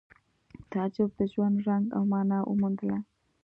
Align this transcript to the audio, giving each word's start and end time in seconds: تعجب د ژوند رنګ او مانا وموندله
تعجب 0.71 1.09
د 1.19 1.21
ژوند 1.33 1.55
رنګ 1.67 1.85
او 1.97 2.01
مانا 2.11 2.39
وموندله 2.45 2.99